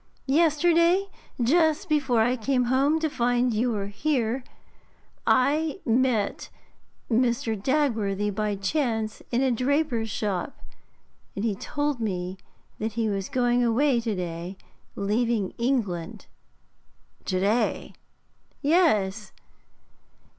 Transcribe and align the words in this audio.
Yesterday, 0.25 1.09
just 1.39 1.87
before 1.87 2.21
I 2.21 2.35
came 2.35 2.63
home 2.73 2.99
to 3.01 3.07
find 3.07 3.53
you 3.53 3.75
here, 3.81 4.43
I 5.27 5.79
met 5.85 6.49
Mr. 7.07 7.55
Dagworthy 7.55 8.31
by 8.33 8.55
chance 8.55 9.21
in 9.29 9.43
a 9.43 9.51
draper's 9.51 10.09
shop, 10.09 10.57
and 11.35 11.45
he 11.45 11.53
told 11.53 11.99
me 11.99 12.37
that 12.79 12.93
he 12.93 13.09
was 13.09 13.29
going 13.29 13.63
away 13.63 13.99
to 14.01 14.15
day, 14.15 14.57
leaving 14.95 15.53
England.' 15.59 16.25
'To 17.25 17.39
day?' 17.39 17.93
'Yes. 18.63 19.31